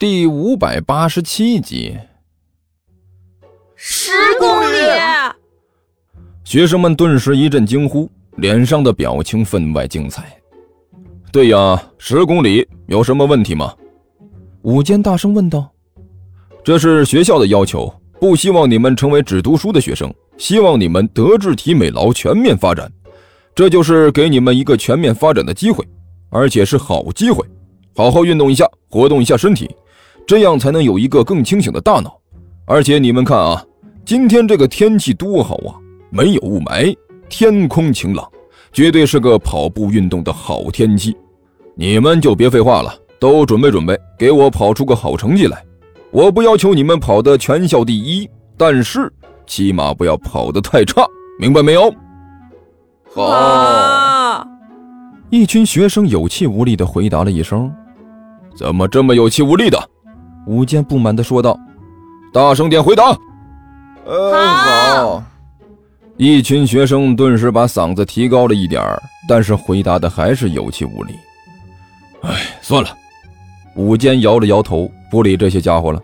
[0.00, 1.98] 第五百八十七集，
[3.74, 4.76] 十公里！
[6.44, 10.40] 学生们顿时一阵惊呼，脸上的表情分外精彩。
[11.32, 13.74] 对呀，十公里有什么问题吗？
[14.62, 15.68] 武坚大声问道。
[16.62, 22.88] 这是学校的要求，不希望你们成为只读书的学生，希望你们德智体美劳全面发展。
[23.52, 25.84] 这就是给你们一个全面发展的机会，
[26.30, 27.44] 而且是好机会。
[27.96, 29.68] 好好运动一下，活动一下身体，
[30.28, 32.14] 这样才能有一个更清醒的大脑。
[32.66, 33.64] 而且你们看啊，
[34.04, 35.72] 今天这个天气多好啊，
[36.10, 36.94] 没有雾霾，
[37.30, 38.28] 天空晴朗，
[38.70, 41.16] 绝对是个跑步运动的好天气。
[41.74, 45.64] 你们就别废话了，都准备准备，给我跑出个好成绩来。
[46.10, 49.10] 我不要求你们跑得全校第一，但是
[49.46, 51.06] 起码不要跑得太差，
[51.40, 51.90] 明白没有？
[53.14, 54.46] 好。
[55.30, 57.72] 一群学生有气无力地回答了一声
[58.54, 59.78] ：“怎么这么有气无力的？”
[60.46, 61.58] 吴坚不满地说道
[62.32, 63.16] ：“大声点回答。
[64.06, 65.22] ”“呃，好。”
[66.16, 68.82] 一群学生顿时把嗓子提高了一点
[69.28, 71.14] 但是回答的还是有气无力。
[72.22, 72.88] 哎，算了。
[73.76, 76.02] 武坚摇了摇头，不理这些家伙了。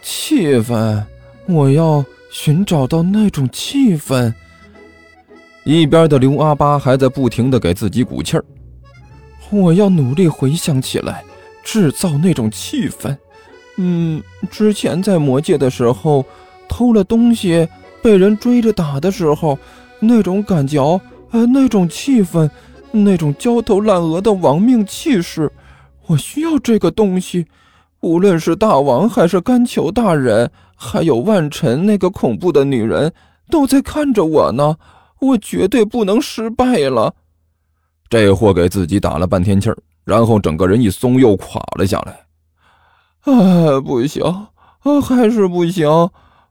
[0.00, 1.02] 气氛，
[1.46, 4.32] 我要寻找到那种气氛。
[5.64, 8.44] 一边的刘阿八还在不停的给自己鼓气儿。
[9.50, 11.22] 我要努力回想起来，
[11.66, 13.14] 制造那种气氛。
[13.76, 16.24] 嗯，之前在魔界的时候，
[16.68, 17.68] 偷了东西
[18.00, 19.58] 被人追着打的时候，
[19.98, 20.80] 那种感觉，
[21.32, 22.48] 呃，那种气氛，
[22.92, 25.50] 那种焦头烂额的亡命气势，
[26.06, 27.46] 我需要这个东西。
[28.00, 33.12] 无论是大王还是甘求大人，还有万晨那个恐怖的女人，
[33.50, 34.76] 都在看着我呢。
[35.18, 37.14] 我绝对不能失败了！
[38.08, 39.76] 这货给自己打了半天气儿，
[40.06, 42.20] 然后整个人一松，又垮了下来。
[43.22, 45.88] 啊，不行，啊，还是不行！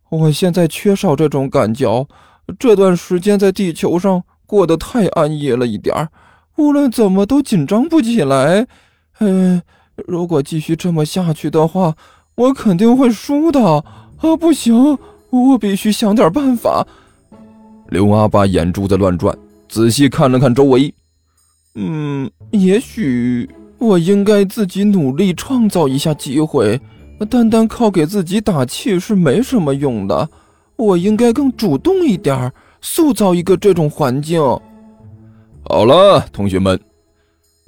[0.10, 2.06] 我现在缺少这种感觉。
[2.60, 6.10] 这段时间在地球上过得太安逸了一点，
[6.58, 8.68] 无论怎么都紧张不起来。
[9.20, 9.62] 嗯，
[10.06, 11.96] 如果继续这么下去的话，
[12.36, 13.84] 我肯定会输的。
[14.18, 14.98] 啊，不行，
[15.30, 16.86] 我必须想点办法。
[17.88, 19.34] 刘阿八眼珠子乱转，
[19.70, 20.94] 仔细看了看周围。
[21.76, 26.80] 嗯，也许我应该自己努力创造一下机会。
[27.30, 30.30] 单单靠给自己打气是没什么用的。
[30.78, 34.42] 我应该更主动一点，塑造一个这种环境。
[35.68, 36.80] 好了，同学们，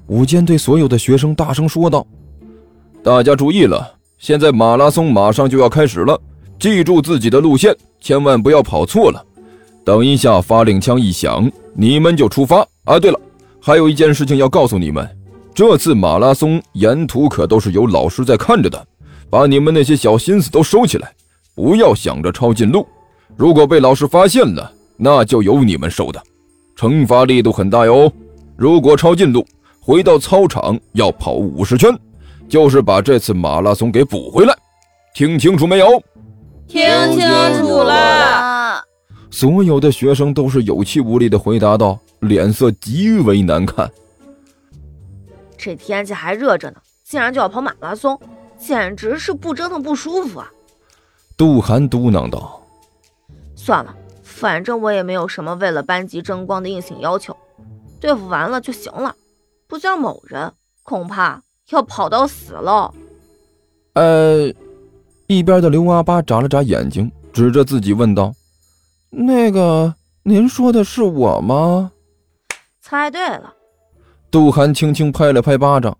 [0.08, 2.06] 武坚对所有的学生大声说道
[3.02, 6.20] ：“大家注意了，现在马拉松马上就要开始了，
[6.60, 9.26] 记住自己的路线，千万不要跑错了。”
[9.86, 13.00] 等一下，发令枪一响，你们就出发啊！
[13.00, 13.18] 对了，
[13.68, 15.06] 还有一件事情要告诉你们，
[15.54, 18.88] 这次马拉松沿途可都是有老师在看着的，
[19.30, 21.12] 把你们那些小心思都收起来，
[21.54, 22.88] 不要想着抄近路。
[23.36, 26.24] 如果被老师发现了，那就由你们受的，
[26.78, 28.10] 惩罚力度很大哟。
[28.56, 29.46] 如果抄近路，
[29.82, 31.94] 回到操场要跑五十圈，
[32.48, 34.56] 就是把这次马拉松给补回来。
[35.14, 36.02] 听清楚没有？
[36.70, 37.22] 听清
[37.60, 38.82] 楚了。
[39.30, 43.92] 所有的学生都是有气无力的回答道，脸色极为难看。
[45.58, 48.20] 这天气还热着呢，竟然就要跑马拉松，
[48.58, 50.52] 简直是不折腾不舒服啊！
[51.36, 52.62] 杜涵嘟囔道
[53.56, 57.36] ：“算了，反正我也没有什么为了班级争光的硬性要求，
[58.00, 59.16] 对付完了就行了。
[59.68, 60.52] 不像某人，
[60.84, 62.94] 恐怕要跑到死喽。”
[63.94, 64.54] 呃，
[65.26, 68.32] 一边的刘阿八眨了眨眼睛，指着自己问道。
[69.10, 71.92] 那个，您说的是我吗？
[72.88, 73.54] 猜对了。
[74.32, 75.98] 杜涵轻轻拍了拍巴掌。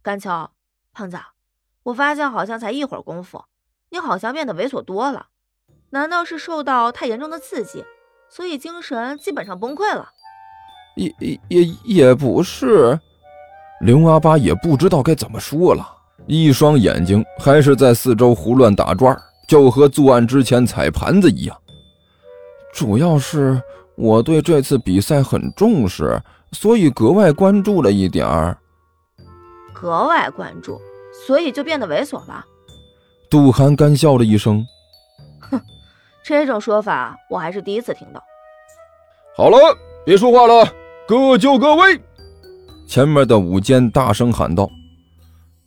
[0.00, 0.30] 甘秋，
[0.94, 1.18] 胖子，
[1.82, 3.44] 我发现好像才一会儿功夫，
[3.90, 5.26] 你好像变得猥琐多了。
[5.90, 7.84] 难道是受到太严重的刺激，
[8.30, 10.08] 所以精神基本上崩溃了？
[10.96, 11.14] 也
[11.48, 12.98] 也也不是。
[13.82, 15.86] 刘阿八也不知道该怎么说了，
[16.26, 19.14] 一双眼睛还是在四周胡乱打转，
[19.46, 21.54] 就和作案之前踩盘子一样。
[22.72, 23.60] 主要是
[24.00, 26.18] 我对这次比赛很重视，
[26.52, 28.56] 所以格外关注了一点儿。
[29.74, 30.80] 格外关注，
[31.26, 32.42] 所以就变得猥琐了。
[33.30, 34.66] 杜涵干笑了一声
[35.50, 35.60] ：“哼，
[36.24, 38.22] 这种说法我还是第一次听到。”
[39.36, 39.58] 好了，
[40.02, 40.66] 别说话了，
[41.06, 42.00] 各就各位。
[42.88, 44.66] 前面的舞间大声喊道：“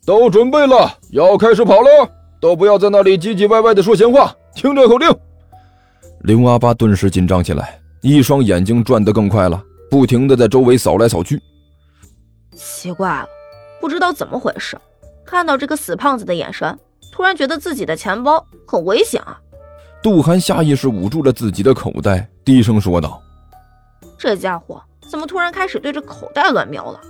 [0.04, 2.10] 都准备了，要开始跑了，
[2.40, 5.08] 都不要在那里唧唧歪歪的说闲话，听这口令。”
[6.22, 11.40] 林阿八顿时紧张起来，一双眼睛转得更快了，不停地在周围扫来扫去。
[12.54, 13.26] 奇怪了，
[13.80, 14.78] 不知道怎么回事，
[15.24, 16.78] 看到这个死胖子的眼神，
[17.10, 19.40] 突然觉得自己的钱包很危险啊！
[20.02, 23.18] 杜涵下意识捂住了自己的口袋，低声说道
[24.18, 24.78] ：“这家伙
[25.08, 27.00] 怎么突然开始对着口袋乱瞄了？”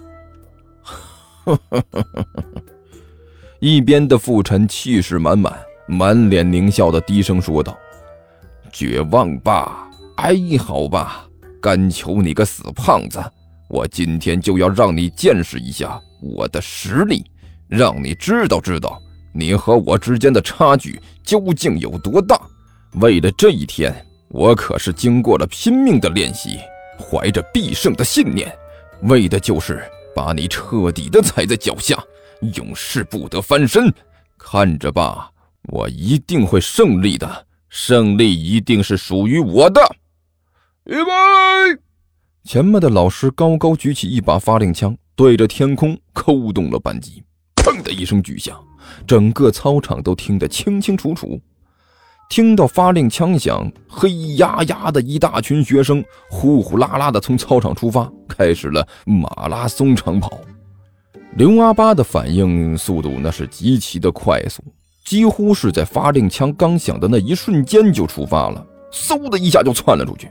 [3.58, 5.58] 一边的傅晨气势满满，
[5.88, 7.76] 满脸狞笑的低声说道
[8.72, 11.26] ：“绝望吧，哀嚎吧，
[11.60, 13.22] 干求你个死胖子！
[13.68, 17.24] 我今天就要让你见识一下我的实力，
[17.68, 19.00] 让你知道知道
[19.32, 22.40] 你和我之间的差距究竟有多大。
[23.00, 23.94] 为了这一天，
[24.28, 26.58] 我可是经过了拼命的练习，
[26.98, 28.52] 怀着必胜的信念，
[29.02, 29.82] 为的就是
[30.14, 31.98] 把你彻底的踩在脚下。”
[32.54, 33.90] 永世不得翻身，
[34.36, 35.30] 看着吧，
[35.68, 39.80] 我一定会胜利的，胜利一定是属于我的。
[40.84, 41.80] 预备！
[42.44, 47.24] 前面的老师高高举起一把发令枪，对着天空扣动了扳机。
[47.56, 48.62] 砰的一声巨响，
[49.06, 51.40] 整个操场都听得清清楚楚。
[52.28, 60.38] 听到发令枪响，黑压压的一大群学生呼呼啦啦的从操场出发，开始了马拉松长跑。
[61.36, 64.62] 刘阿八的反应速度那是极其的快速，
[65.02, 70.30] 几乎是在发令枪刚响的那一瞬间就出发了，嗖的一下就窜了出去，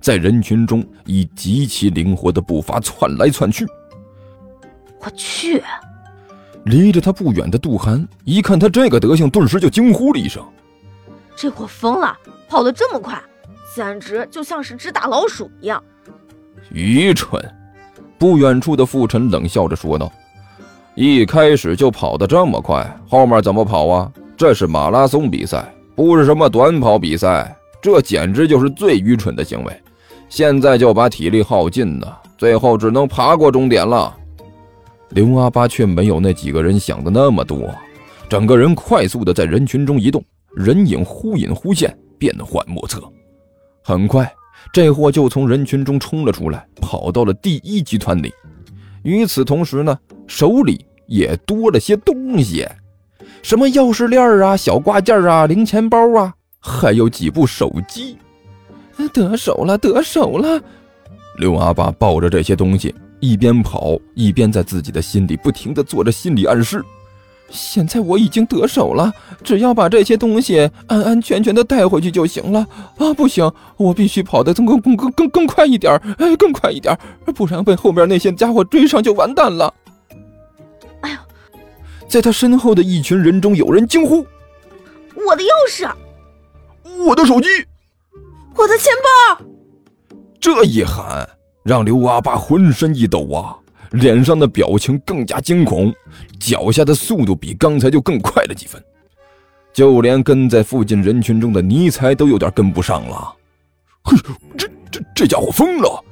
[0.00, 3.66] 在人群中以极其灵活的步伐窜来窜去。
[5.00, 5.62] 我去！
[6.64, 10.42] 离着他不远的杜涵一看他这个德行，顿时就惊呼了一声
[11.36, 12.16] ：“这货疯了，
[12.48, 13.22] 跑得这么快，
[13.76, 15.82] 简直就像是只大老鼠一样！”
[16.72, 17.42] 愚蠢！
[18.16, 20.10] 不远处的傅晨冷笑着说道。
[20.94, 24.10] 一开始就跑得这么快，后面怎么跑啊？
[24.36, 27.54] 这是马拉松比赛，不是什么短跑比赛，
[27.84, 29.82] 这简直就是最愚蠢的行为。
[30.30, 34.16] 现在就把体力耗尽了，最后只能爬过终点了。
[35.10, 37.70] 刘阿八却没有那几个人想的那么多，
[38.26, 40.24] 整个人快速的在人群中移动，
[40.56, 43.02] 人影忽隐忽现，变幻莫测。
[43.82, 44.32] 很快，
[44.72, 48.32] 这货就从人群中冲了出来，跑到了第一集团里。
[49.02, 49.96] 与此同时呢，
[50.26, 52.66] 手里也多了些东西，
[53.42, 56.32] 什么钥匙链啊、小挂件啊、零钱包啊，
[56.66, 58.16] 还有几部手机。
[59.12, 60.58] 得手了，得手了！
[61.36, 66.82] 刘阿爸抱着这些东西，一边跑一边在自己的心里不停地做着心理暗示。
[67.50, 69.12] 现在我已经得手了，
[69.42, 72.66] 只要把这些东西安安全全的带回去就行了。
[72.96, 76.96] 啊，不行，我必须跑得更更更更更快一点，哎，更快一点，
[77.34, 79.72] 不然被后面那些家伙追上就完蛋了。
[81.02, 81.18] 哎呦，
[82.08, 84.24] 在他身后的一群人中，有人惊呼
[85.28, 85.88] ：“我的钥匙，
[87.06, 87.48] 我的手机，
[88.54, 89.46] 我的钱包！”
[90.40, 91.28] 这一喊
[91.62, 93.56] 让刘阿八浑身一抖啊。
[93.90, 95.94] 脸上的表情更加惊恐，
[96.40, 98.82] 脚下的速度比刚才就更快了几分，
[99.72, 103.32] 就连跟在附近人群中的尼才都有点跟不上了。
[104.02, 104.16] 嘿，
[104.58, 106.04] 这这这家伙疯了！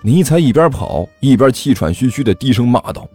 [0.00, 3.08] 尼才一边跑一边气喘吁吁的低声骂道：“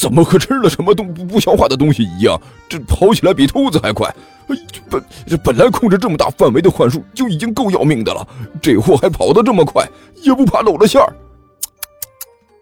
[0.00, 2.40] 怎么和吃了什么东不不消化的东西一样？
[2.68, 4.08] 这跑起来比兔子还快！
[4.48, 4.56] 哎，
[4.88, 5.04] 本
[5.44, 8.26] 本来控制这么大范围的幻术就已经够要命的了，
[8.62, 9.86] 这货还跑得这么快，
[10.22, 11.12] 也不怕露了馅儿。”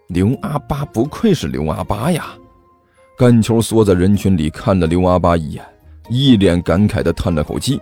[0.08, 2.26] 刘阿八不愧是刘阿八呀！
[3.18, 5.64] 甘球缩在人群里看了刘阿八一眼，
[6.08, 7.80] 一脸感慨的叹了口气：“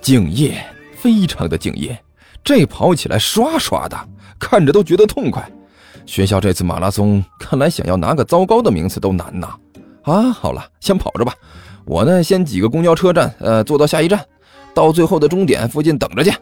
[0.00, 0.64] 敬业，
[0.96, 1.96] 非常的敬业，
[2.42, 3.96] 这跑起来刷刷的，
[4.38, 5.48] 看着都觉得痛快。
[6.08, 9.48] 学校这次马拉松，看来想要拿个糟糕的名次都难呐！
[10.04, 11.34] 啊，好了，先跑着吧，
[11.84, 14.18] 我呢先挤个公交车站，呃，坐到下一站，
[14.72, 16.32] 到最后的终点附近等着去。”